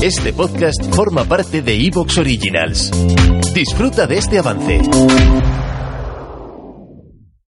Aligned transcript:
Este 0.00 0.32
podcast 0.32 0.94
forma 0.94 1.24
parte 1.24 1.60
de 1.60 1.74
Evox 1.74 2.18
Originals. 2.18 2.92
Disfruta 3.52 4.06
de 4.06 4.18
este 4.18 4.38
avance. 4.38 4.80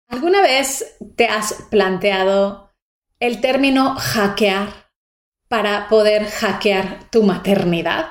¿Alguna 0.07 0.41
vez 0.41 0.95
te 1.17 1.25
has 1.25 1.65
planteado 1.69 2.71
el 3.19 3.41
término 3.41 3.95
hackear 3.95 4.89
para 5.49 5.89
poder 5.89 6.23
hackear 6.23 7.09
tu 7.11 7.23
maternidad? 7.23 8.07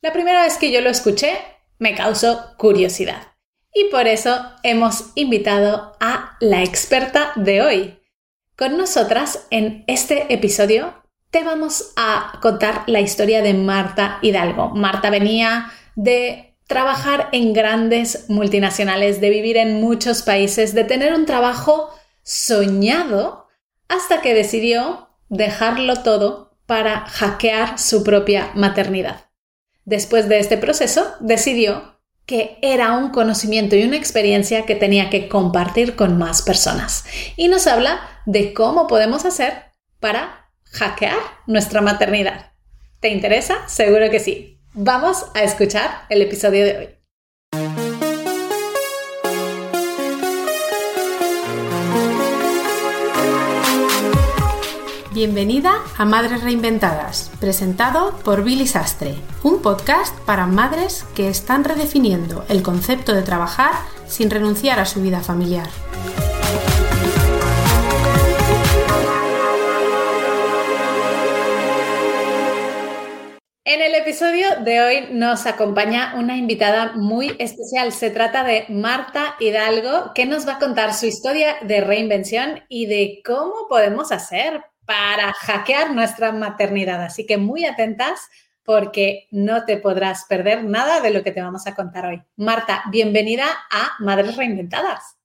La 0.00 0.12
primera 0.12 0.42
vez 0.42 0.58
que 0.58 0.72
yo 0.72 0.80
lo 0.80 0.90
escuché 0.90 1.38
me 1.78 1.94
causó 1.94 2.56
curiosidad 2.58 3.28
y 3.72 3.84
por 3.92 4.08
eso 4.08 4.44
hemos 4.64 5.12
invitado 5.14 5.96
a 6.00 6.36
la 6.40 6.64
experta 6.64 7.30
de 7.36 7.62
hoy. 7.62 8.00
Con 8.56 8.76
nosotras 8.76 9.46
en 9.50 9.84
este 9.86 10.34
episodio 10.34 11.01
te 11.32 11.42
vamos 11.44 11.92
a 11.96 12.38
contar 12.42 12.84
la 12.86 13.00
historia 13.00 13.40
de 13.40 13.54
Marta 13.54 14.18
Hidalgo. 14.20 14.68
Marta 14.68 15.08
venía 15.08 15.72
de 15.96 16.58
trabajar 16.66 17.30
en 17.32 17.54
grandes 17.54 18.26
multinacionales, 18.28 19.18
de 19.22 19.30
vivir 19.30 19.56
en 19.56 19.80
muchos 19.80 20.20
países, 20.22 20.74
de 20.74 20.84
tener 20.84 21.14
un 21.14 21.24
trabajo 21.24 21.88
soñado, 22.22 23.48
hasta 23.88 24.20
que 24.20 24.34
decidió 24.34 25.08
dejarlo 25.30 26.02
todo 26.02 26.54
para 26.66 27.06
hackear 27.06 27.78
su 27.78 28.04
propia 28.04 28.50
maternidad. 28.54 29.24
Después 29.86 30.28
de 30.28 30.38
este 30.38 30.58
proceso, 30.58 31.14
decidió 31.20 31.98
que 32.26 32.58
era 32.60 32.92
un 32.92 33.08
conocimiento 33.08 33.74
y 33.74 33.84
una 33.84 33.96
experiencia 33.96 34.66
que 34.66 34.74
tenía 34.74 35.08
que 35.08 35.28
compartir 35.30 35.96
con 35.96 36.18
más 36.18 36.42
personas. 36.42 37.06
Y 37.36 37.48
nos 37.48 37.66
habla 37.66 38.00
de 38.26 38.52
cómo 38.52 38.86
podemos 38.86 39.24
hacer 39.24 39.72
para 39.98 40.41
hackear 40.72 41.18
nuestra 41.46 41.80
maternidad. 41.80 42.52
¿Te 43.00 43.08
interesa? 43.08 43.68
Seguro 43.68 44.10
que 44.10 44.20
sí. 44.20 44.60
Vamos 44.74 45.26
a 45.34 45.42
escuchar 45.42 46.06
el 46.08 46.22
episodio 46.22 46.64
de 46.64 46.78
hoy. 46.78 46.88
Bienvenida 55.12 55.74
a 55.98 56.06
Madres 56.06 56.42
Reinventadas, 56.42 57.30
presentado 57.38 58.16
por 58.24 58.42
Billy 58.42 58.66
Sastre, 58.66 59.14
un 59.42 59.60
podcast 59.60 60.18
para 60.20 60.46
madres 60.46 61.04
que 61.14 61.28
están 61.28 61.64
redefiniendo 61.64 62.46
el 62.48 62.62
concepto 62.62 63.12
de 63.12 63.22
trabajar 63.22 63.72
sin 64.06 64.30
renunciar 64.30 64.80
a 64.80 64.86
su 64.86 65.02
vida 65.02 65.20
familiar. 65.20 65.68
En 73.74 73.80
el 73.80 73.94
episodio 73.94 74.48
de 74.62 74.82
hoy 74.82 75.08
nos 75.12 75.46
acompaña 75.46 76.12
una 76.18 76.36
invitada 76.36 76.92
muy 76.94 77.34
especial. 77.38 77.90
Se 77.90 78.10
trata 78.10 78.44
de 78.44 78.66
Marta 78.68 79.34
Hidalgo, 79.40 80.12
que 80.14 80.26
nos 80.26 80.46
va 80.46 80.56
a 80.56 80.58
contar 80.58 80.92
su 80.92 81.06
historia 81.06 81.56
de 81.62 81.80
reinvención 81.80 82.60
y 82.68 82.84
de 82.84 83.22
cómo 83.24 83.68
podemos 83.70 84.12
hacer 84.12 84.62
para 84.84 85.32
hackear 85.32 85.94
nuestra 85.94 86.32
maternidad. 86.32 87.02
Así 87.02 87.24
que 87.24 87.38
muy 87.38 87.64
atentas 87.64 88.20
porque 88.62 89.26
no 89.30 89.64
te 89.64 89.78
podrás 89.78 90.26
perder 90.28 90.64
nada 90.64 91.00
de 91.00 91.08
lo 91.08 91.22
que 91.22 91.32
te 91.32 91.40
vamos 91.40 91.66
a 91.66 91.74
contar 91.74 92.04
hoy. 92.04 92.22
Marta, 92.36 92.82
bienvenida 92.90 93.46
a 93.70 93.92
Madres 94.00 94.36
Reinventadas. 94.36 95.16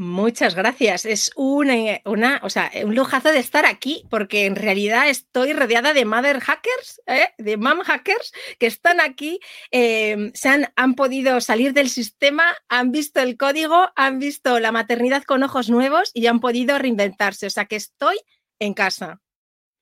Muchas 0.00 0.54
gracias. 0.54 1.04
Es 1.04 1.32
una, 1.34 1.74
una, 2.04 2.40
o 2.44 2.50
sea, 2.50 2.70
un 2.84 2.94
lujazo 2.94 3.32
de 3.32 3.40
estar 3.40 3.66
aquí 3.66 4.06
porque 4.08 4.46
en 4.46 4.54
realidad 4.54 5.08
estoy 5.08 5.52
rodeada 5.54 5.92
de 5.92 6.04
mother 6.04 6.38
hackers, 6.38 7.02
¿eh? 7.08 7.30
de 7.36 7.56
mom 7.56 7.80
hackers 7.80 8.32
que 8.60 8.68
están 8.68 9.00
aquí, 9.00 9.40
em, 9.72 10.30
se 10.34 10.50
han, 10.50 10.72
han 10.76 10.94
podido 10.94 11.40
salir 11.40 11.72
del 11.72 11.90
sistema, 11.90 12.44
han 12.68 12.92
visto 12.92 13.18
el 13.18 13.36
código, 13.36 13.88
han 13.96 14.20
visto 14.20 14.60
la 14.60 14.70
maternidad 14.70 15.24
con 15.24 15.42
ojos 15.42 15.68
nuevos 15.68 16.12
y 16.14 16.28
han 16.28 16.38
podido 16.38 16.78
reinventarse. 16.78 17.46
O 17.46 17.50
sea 17.50 17.64
que 17.64 17.74
estoy 17.74 18.20
en 18.60 18.74
casa. 18.74 19.20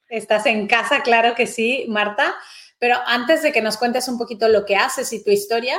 Estás 0.08 0.46
en 0.46 0.66
casa, 0.66 1.02
claro 1.02 1.34
que 1.34 1.46
sí, 1.46 1.84
Marta. 1.90 2.34
Pero 2.78 2.96
antes 3.04 3.42
de 3.42 3.52
que 3.52 3.60
nos 3.60 3.76
cuentes 3.76 4.08
un 4.08 4.16
poquito 4.16 4.48
lo 4.48 4.64
que 4.64 4.76
haces 4.76 5.12
y 5.12 5.22
tu 5.22 5.30
historia, 5.30 5.78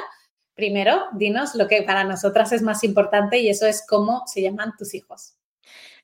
primero, 0.57 1.05
dinos 1.13 1.55
lo 1.55 1.67
que 1.67 1.83
para 1.83 2.03
nosotras 2.03 2.51
es 2.51 2.61
más 2.61 2.83
importante 2.83 3.37
y 3.37 3.49
eso 3.49 3.65
es 3.65 3.85
cómo 3.87 4.23
se 4.25 4.41
llaman 4.41 4.73
tus 4.77 4.93
hijos. 4.95 5.37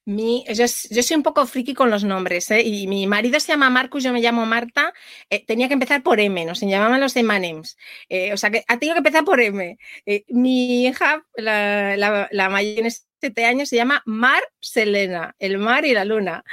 Yo, 0.05 0.67
soy 0.67 1.15
un 1.15 1.23
poco 1.23 1.45
friki 1.45 1.73
con 1.73 1.89
los 1.89 2.03
nombres, 2.03 2.51
¿eh? 2.51 2.61
y 2.61 2.87
mi 2.87 3.07
marido 3.07 3.39
se 3.39 3.53
llama 3.53 3.69
Marcus, 3.69 4.03
yo 4.03 4.11
me 4.11 4.19
llamo 4.19 4.45
Marta. 4.45 4.93
Eh, 5.29 5.45
tenía 5.45 5.69
que 5.69 5.75
empezar 5.75 6.03
por 6.03 6.19
M, 6.19 6.43
nos 6.43 6.59
llamaban 6.59 6.99
los 6.99 7.15
Emanems. 7.15 7.77
Eh, 8.09 8.33
o 8.33 8.37
sea 8.37 8.51
que 8.51 8.65
ha 8.67 8.77
tenido 8.77 8.95
que 8.95 8.99
empezar 8.99 9.23
por 9.23 9.39
M. 9.39 9.77
Eh, 10.05 10.25
mi 10.27 10.85
hija, 10.85 11.25
la, 11.35 11.95
la, 11.95 12.27
la 12.31 12.49
mayor 12.49 12.85
en 12.85 12.91
siete 13.21 13.45
años, 13.45 13.69
se 13.69 13.77
llama 13.77 14.01
Mar 14.05 14.43
Selena, 14.59 15.35
el 15.39 15.57
mar 15.57 15.85
y 15.85 15.93
la 15.93 16.03
luna. 16.03 16.43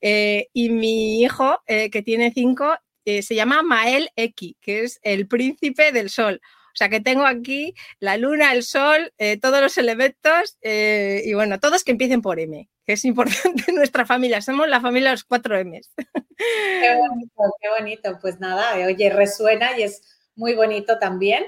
y 0.00 0.68
mi 0.70 1.22
hijo, 1.22 1.62
que 1.66 2.02
tiene 2.04 2.32
cinco, 2.32 2.76
se 3.04 3.34
llama 3.34 3.62
Mael 3.62 4.10
Eki, 4.14 4.56
que 4.60 4.84
es 4.84 5.00
el 5.02 5.26
príncipe 5.26 5.90
del 5.90 6.10
sol. 6.10 6.40
O 6.74 6.76
sea 6.76 6.88
que 6.88 7.00
tengo 7.00 7.24
aquí 7.24 7.74
la 8.00 8.16
luna, 8.16 8.52
el 8.52 8.64
sol, 8.64 9.12
eh, 9.18 9.38
todos 9.38 9.60
los 9.60 9.78
elementos 9.78 10.58
eh, 10.60 11.22
y 11.24 11.32
bueno, 11.32 11.60
todos 11.60 11.84
que 11.84 11.92
empiecen 11.92 12.20
por 12.20 12.40
M, 12.40 12.68
que 12.84 12.92
es 12.94 13.04
importante 13.04 13.64
en 13.68 13.76
nuestra 13.76 14.04
familia. 14.04 14.42
Somos 14.42 14.68
la 14.68 14.80
familia 14.80 15.10
de 15.10 15.14
los 15.14 15.24
cuatro 15.24 15.56
M's. 15.56 15.92
Qué 15.96 16.96
bonito, 16.98 17.42
qué 17.60 17.68
bonito. 17.78 18.18
Pues 18.20 18.40
nada, 18.40 18.74
oye, 18.84 19.08
resuena 19.08 19.78
y 19.78 19.84
es 19.84 20.02
muy 20.34 20.54
bonito 20.54 20.98
también. 20.98 21.44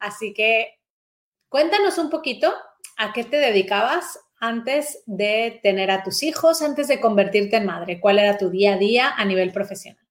Así 0.00 0.34
que 0.34 0.80
cuéntanos 1.48 1.96
un 1.98 2.10
poquito 2.10 2.52
a 2.96 3.12
qué 3.12 3.22
te 3.22 3.36
dedicabas 3.36 4.18
antes 4.40 5.04
de 5.06 5.60
tener 5.62 5.92
a 5.92 6.02
tus 6.02 6.24
hijos, 6.24 6.62
antes 6.62 6.88
de 6.88 7.00
convertirte 7.00 7.56
en 7.56 7.66
madre. 7.66 8.00
¿Cuál 8.00 8.18
era 8.18 8.36
tu 8.36 8.50
día 8.50 8.74
a 8.74 8.78
día 8.78 9.14
a 9.16 9.24
nivel 9.24 9.52
profesional? 9.52 10.03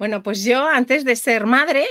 Bueno, 0.00 0.22
pues 0.22 0.44
yo 0.44 0.66
antes 0.66 1.04
de 1.04 1.14
ser 1.14 1.44
madre, 1.44 1.84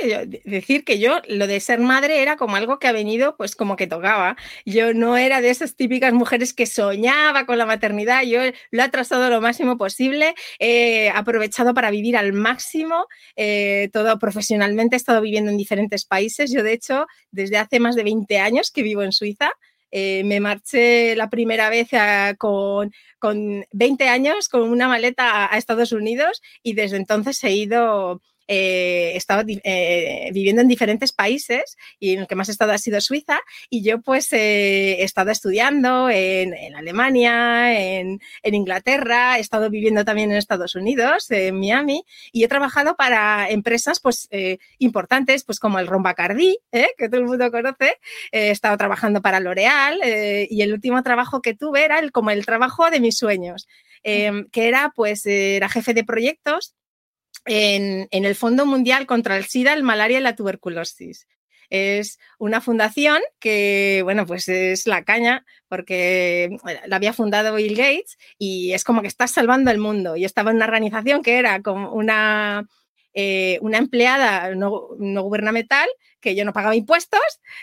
decir 0.43 0.83
que 0.83 0.97
yo 0.97 1.21
lo 1.27 1.45
de 1.45 1.59
ser 1.59 1.79
madre 1.79 2.23
era 2.23 2.37
como 2.37 2.55
algo 2.55 2.79
que 2.79 2.87
ha 2.87 2.91
venido 2.91 3.37
pues 3.37 3.55
como 3.55 3.75
que 3.75 3.85
tocaba. 3.85 4.35
Yo 4.65 4.95
no 4.95 5.15
era 5.15 5.41
de 5.41 5.51
esas 5.51 5.75
típicas 5.75 6.11
mujeres 6.11 6.55
que 6.55 6.65
soñaba 6.65 7.45
con 7.45 7.59
la 7.59 7.67
maternidad, 7.67 8.23
yo 8.23 8.39
lo 8.71 8.81
he 8.81 8.83
atrasado 8.83 9.29
lo 9.29 9.41
máximo 9.41 9.77
posible, 9.77 10.33
he 10.57 11.11
aprovechado 11.11 11.75
para 11.75 11.91
vivir 11.91 12.17
al 12.17 12.33
máximo, 12.33 13.05
eh, 13.35 13.91
todo 13.93 14.17
profesionalmente, 14.17 14.95
he 14.95 14.97
estado 14.97 15.21
viviendo 15.21 15.51
en 15.51 15.57
diferentes 15.57 16.03
países. 16.03 16.51
Yo 16.51 16.63
de 16.63 16.73
hecho, 16.73 17.05
desde 17.29 17.57
hace 17.57 17.79
más 17.79 17.95
de 17.95 18.01
20 18.05 18.39
años 18.39 18.71
que 18.71 18.81
vivo 18.81 19.03
en 19.03 19.11
Suiza, 19.11 19.51
eh, 19.91 20.23
me 20.23 20.39
marché 20.39 21.15
la 21.15 21.29
primera 21.29 21.69
vez 21.69 21.89
con, 22.37 22.91
con 23.17 23.65
20 23.71 24.07
años 24.07 24.49
con 24.49 24.63
una 24.63 24.87
maleta 24.87 25.53
a 25.53 25.57
Estados 25.57 25.91
Unidos 25.91 26.41
y 26.63 26.73
desde 26.73 26.97
entonces 26.97 27.43
he 27.43 27.51
ido 27.51 28.21
eh, 28.49 29.11
he 29.13 29.17
estado 29.17 29.43
eh, 29.47 30.31
viviendo 30.33 30.63
en 30.63 30.67
diferentes 30.67 31.13
países 31.13 31.77
y 31.99 32.13
en 32.13 32.21
el 32.21 32.27
que 32.27 32.33
más 32.33 32.49
he 32.49 32.51
estado 32.51 32.71
ha 32.71 32.79
sido 32.79 32.99
Suiza 32.99 33.39
y 33.69 33.83
yo 33.83 34.01
pues 34.01 34.33
eh, 34.33 35.01
he 35.01 35.03
estado 35.03 35.29
estudiando 35.29 36.09
en, 36.09 36.55
en 36.55 36.75
Alemania, 36.75 37.79
en, 37.79 38.19
en, 38.41 38.55
Inglaterra, 38.55 39.37
he 39.37 39.41
estado 39.41 39.69
viviendo 39.69 40.03
también 40.03 40.31
en 40.31 40.37
Estados 40.37 40.73
Unidos, 40.73 41.29
en 41.29 41.59
Miami 41.59 42.03
y 42.31 42.43
he 42.43 42.47
trabajado 42.47 42.95
para 42.95 43.51
empresas 43.51 43.99
pues 43.99 44.27
eh, 44.31 44.57
importantes 44.79 45.43
pues 45.43 45.59
como 45.59 45.77
el 45.77 45.85
Rombacardí, 45.85 46.57
que 46.71 47.07
todo 47.07 47.21
el 47.21 47.27
mundo 47.27 47.51
conoce, 47.51 47.97
he 48.31 48.49
estado 48.49 48.75
trabajando 48.77 49.21
para 49.21 49.39
L'Oreal 49.39 50.01
y 50.49 50.61
el 50.63 50.73
último 50.73 51.03
trabajo 51.03 51.41
que 51.41 51.53
tuve 51.53 51.85
era 51.85 51.99
el, 51.99 52.11
como 52.11 52.31
el 52.31 52.47
trabajo 52.47 52.89
de 52.89 52.99
mis 52.99 53.15
sueños. 53.17 53.67
que 54.03 54.47
era 54.53 54.91
pues 54.95 55.25
era 55.27 55.69
jefe 55.69 55.93
de 55.93 56.03
proyectos 56.03 56.78
en, 57.45 58.07
el 58.11 58.35
Fondo 58.35 58.65
Mundial 58.65 59.05
contra 59.05 59.37
el 59.37 59.45
SIDA, 59.45 59.73
el 59.73 59.83
malaria 59.83 60.19
y 60.19 60.23
la 60.23 60.35
tuberculosis. 60.35 61.27
Es 61.69 62.17
una 62.39 62.61
fundación 62.61 63.21
que, 63.39 64.01
bueno, 64.03 64.25
pues 64.25 64.47
es 64.49 64.87
la 64.87 65.03
caña 65.03 65.45
porque 65.67 66.57
la 66.87 66.95
había 66.95 67.13
fundado 67.13 67.55
Bill 67.55 67.75
Gates 67.75 68.17
y 68.39 68.73
es 68.73 68.83
como 68.83 69.01
que 69.01 69.07
está 69.07 69.27
salvando 69.27 69.69
el 69.69 69.77
mundo. 69.77 70.15
Y 70.15 70.25
estaba 70.25 70.49
en 70.49 70.57
una 70.57 70.65
organización 70.65 71.21
que 71.21 71.37
era 71.37 71.61
como 71.61 71.93
una, 71.93 72.67
eh, 73.21 73.59
una 73.61 73.77
empleada 73.79 74.55
no, 74.55 74.87
gubernamental 74.97 75.89
que 76.21 76.35
yo 76.35 76.45
no 76.45 76.53
pagaba 76.53 76.73
impuestos 76.73 77.19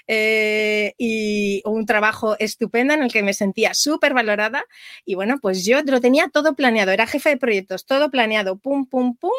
eh, 0.06 0.92
y 0.98 1.62
un 1.64 1.86
trabajo 1.86 2.36
estupendo 2.38 2.92
en 2.92 3.02
el 3.02 3.10
que 3.10 3.22
me 3.22 3.32
sentía 3.32 3.72
súper 3.72 4.12
valorada. 4.12 4.66
Y 5.06 5.14
bueno, 5.14 5.38
pues 5.40 5.64
yo 5.64 5.80
lo 5.82 6.00
tenía 6.02 6.28
todo 6.28 6.54
planeado, 6.54 6.92
era 6.92 7.06
jefe 7.06 7.30
de 7.30 7.36
proyectos, 7.38 7.86
todo 7.86 8.10
planeado, 8.10 8.58
pum, 8.58 8.86
pum, 8.86 9.16
pum. 9.16 9.30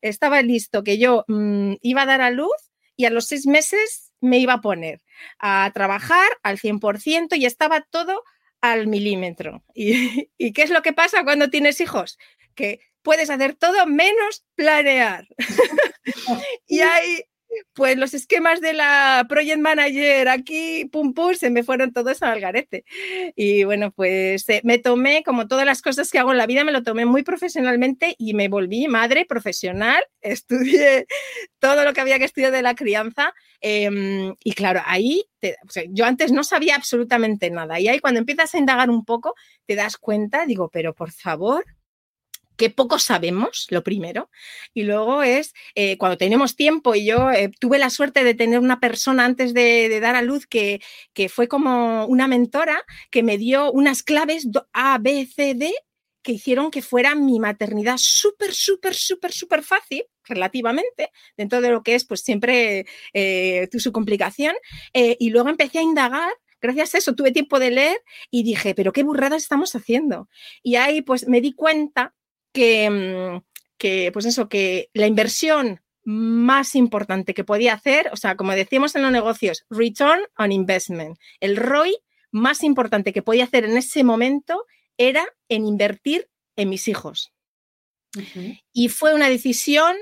Estaba 0.00 0.42
listo 0.42 0.82
que 0.82 0.98
yo 0.98 1.24
mmm, 1.28 1.74
iba 1.82 2.02
a 2.02 2.06
dar 2.06 2.20
a 2.20 2.30
luz 2.30 2.50
y 2.96 3.04
a 3.04 3.10
los 3.10 3.26
seis 3.26 3.46
meses 3.46 4.12
me 4.20 4.38
iba 4.38 4.54
a 4.54 4.60
poner 4.60 5.00
a 5.38 5.70
trabajar 5.72 6.28
al 6.42 6.58
100% 6.58 7.36
y 7.36 7.46
estaba 7.46 7.82
todo 7.82 8.24
al 8.60 8.86
milímetro. 8.86 9.64
¿Y, 9.74 10.28
¿Y 10.38 10.52
qué 10.52 10.62
es 10.62 10.70
lo 10.70 10.82
que 10.82 10.92
pasa 10.92 11.24
cuando 11.24 11.50
tienes 11.50 11.80
hijos? 11.80 12.18
Que 12.54 12.80
puedes 13.02 13.30
hacer 13.30 13.54
todo 13.54 13.86
menos 13.86 14.44
planear. 14.54 15.26
y 16.66 16.80
ahí 16.80 17.24
pues 17.74 17.96
los 17.96 18.14
esquemas 18.14 18.60
de 18.60 18.72
la 18.72 19.26
Project 19.28 19.58
Manager 19.58 20.28
aquí, 20.28 20.86
pum, 20.86 21.14
pum, 21.14 21.34
se 21.34 21.50
me 21.50 21.62
fueron 21.62 21.92
todos 21.92 22.22
al 22.22 22.40
garete. 22.40 22.84
Y 23.36 23.64
bueno, 23.64 23.90
pues 23.92 24.48
eh, 24.48 24.60
me 24.64 24.78
tomé, 24.78 25.22
como 25.24 25.48
todas 25.48 25.66
las 25.66 25.82
cosas 25.82 26.10
que 26.10 26.18
hago 26.18 26.32
en 26.32 26.38
la 26.38 26.46
vida, 26.46 26.64
me 26.64 26.72
lo 26.72 26.82
tomé 26.82 27.04
muy 27.04 27.22
profesionalmente 27.22 28.14
y 28.18 28.34
me 28.34 28.48
volví 28.48 28.88
madre 28.88 29.24
profesional. 29.26 30.02
Estudié 30.20 31.06
todo 31.60 31.84
lo 31.84 31.92
que 31.92 32.00
había 32.00 32.18
que 32.18 32.24
estudiar 32.24 32.50
de 32.50 32.62
la 32.62 32.74
crianza. 32.74 33.32
Em, 33.60 34.34
y 34.42 34.52
claro, 34.52 34.80
ahí, 34.86 35.24
yo 35.90 36.04
antes 36.04 36.32
no 36.32 36.42
sabía 36.42 36.74
absolutamente 36.74 37.50
nada. 37.50 37.78
Y 37.78 37.88
ahí 37.88 38.00
cuando 38.00 38.18
empiezas 38.18 38.54
a 38.54 38.58
indagar 38.58 38.90
un 38.90 39.04
poco, 39.04 39.34
te 39.66 39.76
das 39.76 39.96
cuenta, 39.96 40.46
digo, 40.46 40.70
pero 40.70 40.94
por 40.94 41.12
favor, 41.12 41.64
que 42.56 42.68
poco 42.68 42.98
sabemos, 42.98 43.66
lo 43.70 43.82
primero, 43.82 44.30
y 44.74 44.82
luego 44.82 45.22
es 45.22 45.54
eh, 45.74 45.96
cuando 45.96 46.18
tenemos 46.18 46.56
tiempo, 46.56 46.94
y 46.94 47.06
yo 47.06 47.30
eh, 47.30 47.50
tuve 47.58 47.78
la 47.78 47.88
suerte 47.88 48.22
de 48.22 48.34
tener 48.34 48.58
una 48.58 48.80
persona 48.80 49.24
antes 49.24 49.54
de, 49.54 49.98
dar 50.00 50.14
a 50.14 50.20
luz 50.20 50.46
que, 50.46 50.82
que, 51.14 51.30
fue 51.30 51.48
como 51.48 52.04
una 52.04 52.28
mentora 52.28 52.82
que 53.10 53.22
me 53.22 53.38
dio 53.38 53.72
unas 53.72 54.02
claves 54.02 54.46
A, 54.74 54.98
B, 54.98 55.26
C, 55.26 55.54
D 55.54 55.72
que 56.22 56.32
hicieron 56.32 56.70
que 56.70 56.82
fuera 56.82 57.14
mi 57.14 57.40
maternidad 57.40 57.96
súper, 57.98 58.52
súper, 58.52 58.94
súper, 58.94 59.32
súper 59.32 59.62
fácil 59.62 60.04
relativamente, 60.24 61.10
dentro 61.36 61.60
de 61.60 61.70
lo 61.70 61.82
que 61.82 61.94
es 61.94 62.04
pues 62.04 62.20
siempre 62.20 62.86
eh, 63.12 63.68
su 63.78 63.92
complicación, 63.92 64.54
y 64.92 65.30
luego 65.30 65.48
empecé 65.48 65.78
a 65.78 65.82
indagar 65.82 66.30
gracias 66.60 66.94
a 66.94 66.98
eso 66.98 67.14
tuve 67.14 67.32
tiempo 67.32 67.58
de 67.58 67.70
leer 67.70 68.02
y 68.30 68.42
dije, 68.42 68.74
pero 68.74 68.92
qué 68.92 69.02
burradas 69.02 69.42
estamos 69.42 69.74
haciendo. 69.74 70.28
Y 70.62 70.76
ahí 70.76 71.00
pues 71.00 71.26
me 71.26 71.40
di 71.40 71.54
cuenta 71.54 72.14
Mm, 72.54 73.38
que, 73.78 74.10
pues 74.12 74.26
eso, 74.26 74.48
que 74.48 74.90
la 74.92 75.06
inversión 75.06 75.80
más 76.04 76.74
importante 76.74 77.34
que 77.34 77.44
podía 77.44 77.74
hacer, 77.74 78.10
o 78.12 78.16
sea, 78.16 78.36
como 78.36 78.52
decíamos 78.52 78.94
en 78.94 79.02
los 79.02 79.12
negocios, 79.12 79.64
return 79.70 80.20
on 80.38 80.52
investment, 80.52 81.18
el 81.40 81.56
ROI 81.56 81.96
más 82.32 82.62
importante 82.62 83.12
que 83.12 83.22
podía 83.22 83.44
hacer 83.44 83.64
en 83.64 83.76
ese 83.76 84.04
momento 84.04 84.64
era 85.00 85.26
en 85.48 85.64
invertir 85.66 86.28
en 86.56 86.68
mis 86.68 86.86
hijos. 86.86 87.32
Y 88.72 88.88
fue 88.88 89.14
una 89.14 89.30
decisión 89.30 89.96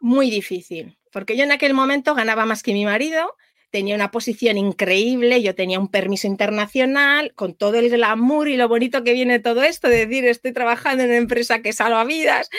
muy 0.00 0.30
difícil, 0.30 0.98
porque 1.10 1.36
yo 1.36 1.44
en 1.44 1.52
aquel 1.52 1.72
momento 1.72 2.14
ganaba 2.14 2.44
más 2.44 2.62
que 2.62 2.74
mi 2.74 2.84
marido, 2.84 3.36
tenía 3.70 3.94
una 3.94 4.10
posición 4.10 4.58
increíble, 4.58 5.42
yo 5.42 5.54
tenía 5.54 5.80
un 5.80 5.88
permiso 5.88 6.26
internacional, 6.26 7.32
con 7.34 7.54
todo 7.54 7.76
el 7.78 7.88
glamour 7.88 8.48
y 8.48 8.56
lo 8.56 8.68
bonito 8.68 9.02
que 9.02 9.14
viene 9.14 9.38
todo 9.38 9.62
esto, 9.62 9.88
de 9.88 10.06
decir, 10.06 10.26
estoy 10.26 10.52
trabajando 10.52 11.04
en 11.04 11.08
una 11.08 11.18
empresa 11.18 11.62
que 11.62 11.72
salva 11.72 12.04
vidas. 12.04 12.50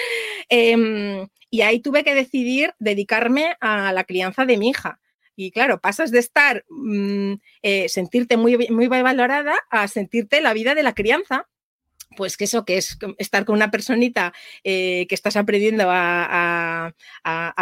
Em, 0.49 1.27
y 1.51 1.61
ahí 1.61 1.79
tuve 1.79 2.03
que 2.03 2.15
decidir 2.15 2.73
dedicarme 2.79 3.55
a 3.61 3.93
la 3.93 4.05
crianza 4.05 4.45
de 4.45 4.57
mi 4.57 4.69
hija. 4.69 4.99
Y 5.35 5.51
claro, 5.51 5.79
pasas 5.79 6.09
de 6.11 6.19
estar, 6.19 6.65
mm, 6.69 7.33
eh, 7.61 7.89
sentirte 7.89 8.37
muy, 8.37 8.69
muy 8.69 8.87
valorada 8.87 9.55
a 9.69 9.87
sentirte 9.87 10.41
la 10.41 10.53
vida 10.53 10.73
de 10.73 10.83
la 10.83 10.95
crianza 10.95 11.47
pues 12.15 12.37
que 12.37 12.45
eso 12.45 12.65
que 12.65 12.77
es 12.77 12.97
estar 13.17 13.45
con 13.45 13.55
una 13.55 13.71
personita 13.71 14.33
eh, 14.63 15.05
que 15.07 15.15
estás 15.15 15.35
aprendiendo 15.35 15.85
a, 15.89 16.93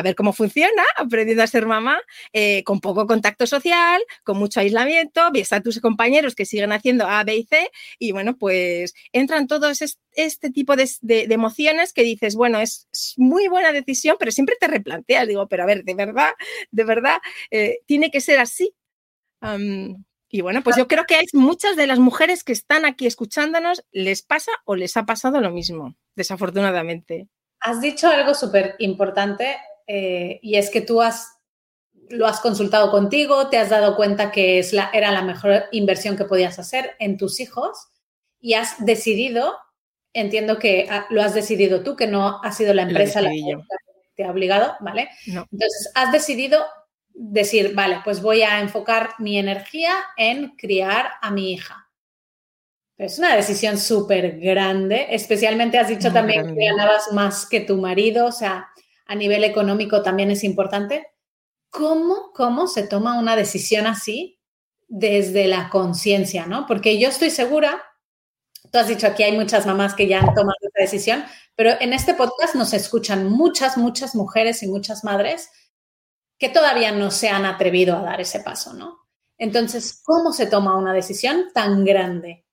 ver 0.03 0.15
cómo 0.15 0.33
funciona, 0.33 0.83
aprendiendo 0.97 1.43
a 1.43 1.47
ser 1.47 1.65
mamá, 1.65 1.99
eh, 2.33 2.63
con 2.63 2.79
poco 2.79 3.07
contacto 3.07 3.47
social, 3.47 4.01
con 4.23 4.37
mucho 4.37 4.59
aislamiento, 4.59 5.31
ves 5.31 5.53
a 5.53 5.61
tus 5.61 5.79
compañeros 5.79 6.35
que 6.35 6.45
siguen 6.45 6.71
haciendo 6.71 7.07
A, 7.07 7.23
B 7.23 7.35
y 7.37 7.43
C, 7.45 7.71
y 7.99 8.11
bueno, 8.11 8.37
pues 8.37 8.93
entran 9.11 9.47
todos 9.47 9.81
este 10.15 10.49
tipo 10.51 10.75
de, 10.75 10.87
emociones 11.29 11.93
que 11.93 12.03
dices, 12.03 12.35
bueno, 12.35 12.59
es, 12.59 12.87
muy 13.17 13.47
buena 13.47 13.71
decisión, 13.71 14.17
pero 14.19 14.31
siempre 14.31 14.55
te 14.59 14.67
replanteas, 14.67 15.27
digo, 15.27 15.47
pero 15.47 15.63
a 15.63 15.65
ver, 15.65 15.83
de 15.83 15.93
verdad, 15.93 16.31
de 16.71 16.83
verdad, 16.83 17.17
eh, 17.51 17.79
tiene 17.85 18.11
que 18.11 18.21
ser 18.21 18.39
así. 18.39 18.73
Y 20.33 20.41
bueno, 20.41 20.63
pues 20.63 20.77
yo 20.77 20.87
creo 20.87 21.03
que 21.05 21.13
hay 21.13 21.27
muchas 21.33 21.75
de 21.75 21.85
las 21.85 21.99
mujeres 21.99 22.43
que 22.43 22.53
están 22.53 22.85
aquí 22.85 23.05
escuchándonos, 23.05 23.85
les 23.91 24.23
pasa 24.23 24.51
o 24.65 24.75
les 24.75 24.97
ha 24.97 25.05
pasado 25.05 25.39
lo 25.41 25.51
mismo, 25.51 25.95
desafortunadamente. 26.15 27.27
Has 27.59 27.81
dicho 27.81 28.07
algo 28.07 28.33
súper 28.33 28.73
importante 28.79 29.57
eh, 29.85 30.39
y 30.41 30.55
es 30.55 30.71
que 30.71 30.81
tú 30.81 31.03
has, 31.03 31.37
lo 32.09 32.25
has 32.25 32.39
consultado 32.39 32.89
contigo, 32.89 33.49
te 33.49 33.59
has 33.59 33.69
dado 33.69 33.95
cuenta 33.95 34.31
que 34.31 34.57
es 34.57 34.73
la, 34.73 34.89
era 34.91 35.11
la 35.11 35.21
mejor 35.21 35.65
inversión 35.71 36.17
que 36.17 36.25
podías 36.25 36.57
hacer 36.57 36.95
en 36.97 37.17
tus 37.17 37.39
hijos 37.39 37.89
y 38.39 38.55
has 38.55 38.83
decidido, 38.83 39.55
entiendo 40.13 40.57
que 40.57 40.87
ah, 40.89 41.05
lo 41.11 41.21
has 41.21 41.35
decidido 41.35 41.83
tú, 41.83 41.95
que 41.95 42.07
no 42.07 42.41
ha 42.41 42.51
sido 42.53 42.73
la 42.73 42.81
empresa 42.81 43.21
la 43.21 43.29
que 43.29 43.57
te 44.15 44.23
ha 44.23 44.31
obligado, 44.31 44.77
¿vale? 44.79 45.09
Entonces, 45.27 45.91
has 45.93 46.11
decidido 46.11 46.65
decir, 47.13 47.73
vale, 47.75 48.01
pues 48.03 48.21
voy 48.21 48.41
a 48.41 48.59
enfocar 48.59 49.11
mi 49.19 49.37
energía 49.37 49.93
en 50.17 50.55
criar 50.55 51.11
a 51.21 51.31
mi 51.31 51.53
hija. 51.53 51.89
Es 52.97 53.19
una 53.19 53.35
decisión 53.35 53.77
súper 53.77 54.39
grande, 54.39 55.07
especialmente 55.09 55.77
has 55.77 55.87
dicho 55.87 56.11
también 56.13 56.55
que 56.55 56.65
ganabas 56.65 57.11
más 57.11 57.47
que 57.47 57.59
tu 57.59 57.77
marido, 57.77 58.27
o 58.27 58.31
sea, 58.31 58.67
a 59.05 59.15
nivel 59.15 59.43
económico 59.43 60.01
también 60.01 60.31
es 60.31 60.43
importante. 60.43 61.07
¿Cómo, 61.69 62.31
cómo 62.33 62.67
se 62.67 62.87
toma 62.87 63.19
una 63.19 63.35
decisión 63.35 63.87
así 63.87 64.39
desde 64.87 65.47
la 65.47 65.69
conciencia, 65.69 66.45
no? 66.45 66.67
Porque 66.67 66.99
yo 66.99 67.09
estoy 67.09 67.31
segura, 67.31 67.83
tú 68.71 68.77
has 68.77 68.87
dicho 68.87 69.07
aquí 69.07 69.23
hay 69.23 69.35
muchas 69.35 69.65
mamás 69.65 69.95
que 69.95 70.07
ya 70.07 70.19
han 70.19 70.33
tomado 70.33 70.57
esa 70.61 70.81
decisión, 70.81 71.25
pero 71.55 71.71
en 71.79 71.93
este 71.93 72.13
podcast 72.13 72.55
nos 72.55 72.73
escuchan 72.73 73.27
muchas, 73.27 73.75
muchas 73.75 74.13
mujeres 74.13 74.61
y 74.61 74.67
muchas 74.67 75.03
madres 75.03 75.49
que 76.43 76.49
todavía 76.49 76.91
no 76.91 77.09
se 77.09 77.29
han 77.29 77.45
atrevido 77.45 77.95
a 77.95 78.01
dar 78.01 78.19
ese 78.19 78.41
paso, 78.41 78.73
¿no? 78.73 79.07
Entonces, 79.37 80.01
¿cómo 80.03 80.33
se 80.33 80.45
toma 80.45 80.75
una 80.75 80.91
decisión 80.91 81.45
tan 81.53 81.85
grande? 81.85 82.43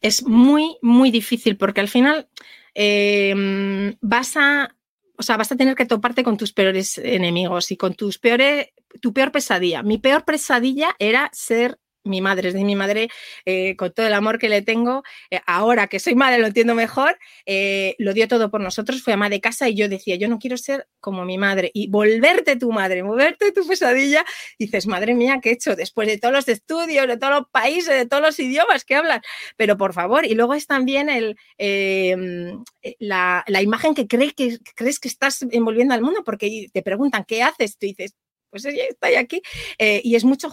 Es 0.00 0.26
muy, 0.26 0.78
muy 0.80 1.10
difícil 1.10 1.58
porque 1.58 1.82
al 1.82 1.88
final 1.88 2.30
em, 2.72 3.94
vas 4.00 4.38
a, 4.38 4.74
o 5.18 5.22
sea, 5.22 5.36
vas 5.36 5.52
a 5.52 5.56
tener 5.56 5.74
que 5.74 5.84
toparte 5.84 6.24
con 6.24 6.38
tus 6.38 6.54
peores 6.54 6.96
enemigos 6.96 7.70
y 7.70 7.76
con 7.76 7.92
tus 7.92 8.16
peores, 8.18 8.68
tu 9.02 9.12
peor 9.12 9.32
pesadilla. 9.32 9.82
Mi 9.82 9.98
peor 9.98 10.24
pesadilla 10.24 10.96
era 10.98 11.28
ser 11.34 11.78
mi 12.04 12.20
madre, 12.20 12.48
es 12.48 12.54
de 12.54 12.64
mi 12.64 12.76
madre, 12.76 13.08
eh, 13.44 13.76
con 13.76 13.92
todo 13.92 14.06
el 14.06 14.14
amor 14.14 14.38
que 14.38 14.48
le 14.48 14.62
tengo, 14.62 15.02
eh, 15.30 15.40
ahora 15.46 15.86
que 15.86 16.00
soy 16.00 16.14
madre 16.14 16.38
lo 16.38 16.46
entiendo 16.46 16.74
mejor, 16.74 17.18
eh, 17.46 17.94
lo 17.98 18.14
dio 18.14 18.28
todo 18.28 18.50
por 18.50 18.60
nosotros, 18.60 19.02
fue 19.02 19.12
ama 19.12 19.28
de 19.28 19.40
casa 19.40 19.68
y 19.68 19.74
yo 19.74 19.88
decía, 19.88 20.16
yo 20.16 20.28
no 20.28 20.38
quiero 20.38 20.56
ser 20.56 20.86
como 21.00 21.24
mi 21.24 21.38
madre 21.38 21.70
y 21.74 21.88
volverte 21.88 22.56
tu 22.56 22.72
madre, 22.72 23.02
volverte 23.02 23.52
tu 23.52 23.66
pesadilla, 23.66 24.24
dices, 24.58 24.86
madre 24.86 25.14
mía, 25.14 25.40
¿qué 25.42 25.50
he 25.50 25.52
hecho? 25.52 25.76
Después 25.76 26.08
de 26.08 26.18
todos 26.18 26.34
los 26.34 26.48
estudios, 26.48 27.06
de 27.06 27.16
todos 27.16 27.40
los 27.40 27.48
países, 27.50 27.94
de 27.96 28.06
todos 28.06 28.22
los 28.22 28.38
idiomas 28.38 28.84
que 28.84 28.94
hablan, 28.96 29.20
pero 29.56 29.76
por 29.76 29.92
favor, 29.92 30.24
y 30.24 30.34
luego 30.34 30.54
es 30.54 30.66
también 30.66 31.08
el, 31.08 31.36
em, 31.58 32.62
la, 32.98 33.44
imagen 33.60 33.94
que, 33.94 34.06
que 34.06 34.58
crees 34.74 35.00
que 35.00 35.08
estás 35.08 35.42
envolviendo 35.50 35.94
al 35.94 36.02
mundo, 36.02 36.22
porque 36.24 36.68
te 36.72 36.82
preguntan, 36.82 37.24
¿qué 37.26 37.42
haces? 37.42 37.76
Tú 37.78 37.86
dices, 37.86 38.14
pues 38.50 38.64
ella 38.64 38.84
está 38.88 39.08
aquí. 39.18 39.42
y 39.78 40.14
es 40.14 40.24
mucho 40.24 40.50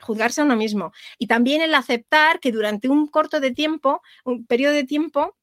juzgarse 0.00 0.40
a 0.40 0.44
uno 0.44 0.56
mismo. 0.56 0.92
Y 1.18 1.26
también 1.26 1.62
el 1.62 1.74
aceptar 1.74 2.40
que 2.40 2.52
durante 2.52 2.88
un 2.88 3.06
corto 3.06 3.40
de 3.40 3.52
tiempo, 3.52 4.02
un 4.24 4.46
periodo 4.46 4.74
de 4.74 4.84
tiempo, 4.84 5.36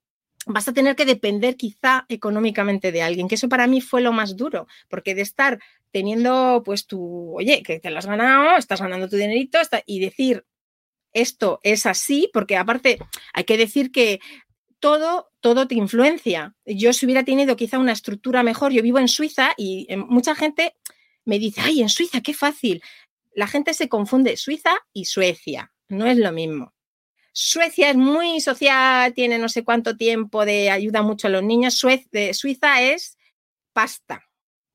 vas 0.45 0.67
a 0.67 0.73
tener 0.73 0.95
que 0.95 1.05
depender 1.05 1.55
quizá 1.55 2.05
económicamente 2.09 2.91
de 2.91 3.01
alguien, 3.01 3.27
que 3.27 3.35
eso 3.35 3.49
para 3.49 3.67
mí 3.67 3.81
fue 3.81 4.01
lo 4.01 4.11
más 4.11 4.35
duro, 4.35 4.67
porque 4.87 5.15
de 5.15 5.21
estar 5.21 5.59
teniendo 5.91 6.61
pues 6.65 6.87
tu, 6.87 7.35
oye, 7.37 7.63
que 7.63 7.79
te 7.79 7.89
lo 7.89 7.99
has 7.99 8.05
ganado, 8.05 8.57
estás 8.57 8.81
ganando 8.81 9.09
tu 9.09 9.17
dinerito 9.17 9.59
y 9.85 9.99
decir, 9.99 10.45
esto 11.13 11.59
es 11.63 11.85
así, 11.85 12.29
porque 12.33 12.57
aparte 12.57 12.99
hay 13.33 13.43
que 13.43 13.57
decir 13.57 13.91
que 13.91 14.19
todo, 14.79 15.31
todo 15.39 15.67
te 15.67 15.75
influencia. 15.75 16.55
Yo 16.65 16.93
si 16.93 17.05
hubiera 17.05 17.23
tenido 17.23 17.55
quizá 17.55 17.79
una 17.79 17.91
estructura 17.91 18.43
mejor, 18.43 18.71
yo 18.71 18.81
vivo 18.81 18.99
en 18.99 19.07
Suiza 19.07 19.53
y 19.57 19.87
eh, 19.89 19.97
mucha 19.97 20.35
gente 20.35 20.75
me 21.29 21.39
dice, 21.39 21.61
ay, 21.61 21.81
en 21.81 21.89
Suiza, 21.89 22.19
qué 22.21 22.33
fácil 22.33 22.81
la 23.33 23.47
gente 23.47 23.73
se 23.73 23.89
confunde 23.89 24.37
Suiza 24.37 24.75
y 24.93 25.05
Suecia, 25.05 25.71
no 25.87 26.05
es 26.05 26.17
lo 26.17 26.31
mismo. 26.31 26.73
Suecia 27.31 27.91
es 27.91 27.95
muy 27.95 28.41
social, 28.41 29.13
tiene 29.13 29.37
no 29.37 29.47
sé 29.47 29.63
cuánto 29.63 29.95
tiempo 29.95 30.45
de 30.45 30.69
ayuda 30.69 31.03
mucho 31.03 31.27
a 31.27 31.29
los 31.29 31.43
niños. 31.43 31.75
Suiza 31.77 32.81
es 32.81 33.17
pasta. 33.71 34.25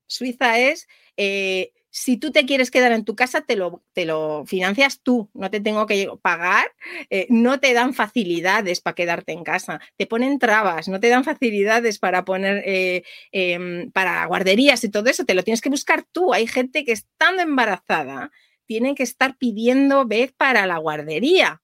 Suiza 0.07 0.59
es, 0.59 0.87
eh, 1.15 1.73
si 1.97 2.17
tú 2.17 2.33
te 2.33 2.45
quieres 2.45 2.71
quedar 2.71 2.91
en 2.91 3.05
tu 3.05 3.15
casa, 3.15 3.39
te 3.39 3.55
lo, 3.55 3.81
te 3.93 4.03
lo 4.03 4.43
financias 4.45 4.99
tú, 5.01 5.29
no 5.33 5.49
te 5.49 5.61
tengo 5.61 5.85
que 5.85 6.09
pagar, 6.21 6.65
eh, 7.09 7.25
no 7.29 7.61
te 7.61 7.71
dan 7.71 7.93
facilidades 7.93 8.81
para 8.81 8.95
quedarte 8.95 9.31
en 9.31 9.45
casa, 9.45 9.79
te 9.95 10.05
ponen 10.05 10.37
trabas, 10.37 10.89
no 10.89 10.99
te 10.99 11.07
dan 11.07 11.23
facilidades 11.23 11.97
para 11.97 12.25
poner, 12.25 12.63
eh, 12.65 13.03
em, 13.31 13.91
para 13.91 14.25
guarderías 14.25 14.83
y 14.83 14.91
todo 14.91 15.09
eso, 15.09 15.23
te 15.23 15.35
lo 15.35 15.43
tienes 15.43 15.61
que 15.61 15.69
buscar 15.69 16.03
tú. 16.11 16.33
Hay 16.33 16.47
gente 16.47 16.83
que 16.83 16.91
estando 16.91 17.41
embarazada 17.41 18.29
tienen 18.65 18.93
que 18.93 19.03
estar 19.03 19.37
pidiendo 19.37 20.05
vez 20.05 20.33
para 20.33 20.67
la 20.67 20.79
guardería 20.79 21.61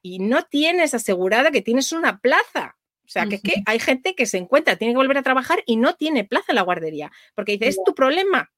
y 0.00 0.18
no 0.18 0.44
tienes 0.44 0.94
asegurada 0.94 1.50
que 1.50 1.60
tienes 1.60 1.92
una 1.92 2.20
plaza. 2.20 2.78
O 3.04 3.08
sea, 3.08 3.26
que, 3.26 3.38
que 3.38 3.62
hay 3.66 3.78
gente 3.80 4.14
que 4.14 4.24
se 4.24 4.38
encuentra, 4.38 4.76
tiene 4.76 4.94
que 4.94 4.98
volver 4.98 5.18
a 5.18 5.22
trabajar 5.22 5.62
y 5.66 5.76
no 5.76 5.94
tiene 5.94 6.24
plaza 6.24 6.52
en 6.52 6.56
la 6.56 6.62
guardería, 6.62 7.12
porque 7.34 7.52
dice, 7.52 7.68
es 7.68 7.78
tu 7.84 7.94
problema, 7.94 8.50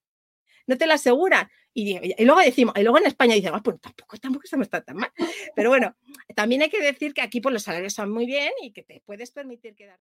no 0.67 0.77
te 0.77 0.87
la 0.87 0.95
aseguran. 0.95 1.49
Y, 1.75 2.25
luego 2.25 2.41
decimos, 2.41 2.75
y 2.77 2.83
luego 2.83 2.99
en 2.99 3.07
España 3.07 3.35
dicen, 3.35 3.53
ah, 3.55 3.63
pues 3.63 3.79
tampoco, 3.81 4.17
tampoco 4.17 4.45
estamos 4.45 4.69
tan 4.71 4.97
mal. 4.97 5.13
Pero 5.55 5.69
bueno, 5.69 5.95
también 6.35 6.63
hay 6.63 6.71
que 6.71 6.81
decir 6.81 7.13
que 7.13 7.21
aquí 7.21 7.41
pues, 7.41 7.53
los 7.53 7.63
salarios 7.63 7.93
son 7.93 8.11
muy 8.11 8.25
bien 8.25 8.53
y 8.63 8.73
que 8.73 8.83
te 8.83 9.03
puedes 9.05 9.31
permitir 9.31 9.75
quedar. 9.75 9.99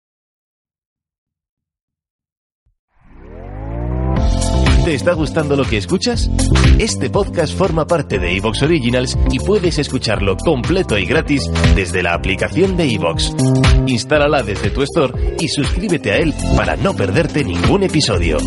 ¿Te 4.86 4.96
está 4.96 5.14
gustando 5.14 5.56
lo 5.56 5.64
que 5.64 5.78
escuchas? 5.78 6.30
Este 6.78 7.10
podcast 7.10 7.58
forma 7.58 7.88
parte 7.88 8.20
de 8.20 8.36
Evox 8.36 8.64
Originals 8.64 9.18
y 9.32 9.40
puedes 9.40 9.80
escucharlo 9.80 10.36
completo 10.36 10.98
y 10.98 11.06
gratis 11.06 11.50
desde 11.74 12.04
la 12.04 12.14
aplicación 12.14 12.76
de 12.76 12.94
Evox. 12.94 13.34
Instálala 13.88 14.44
desde 14.44 14.72
tu 14.72 14.82
store 14.84 15.38
y 15.40 15.48
suscríbete 15.48 16.12
a 16.12 16.18
él 16.18 16.34
para 16.58 16.76
no 16.76 16.94
perderte 16.94 17.46
ningún 17.46 17.84
episodio. 17.84 18.40